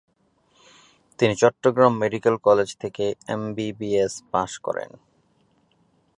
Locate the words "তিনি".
1.19-1.33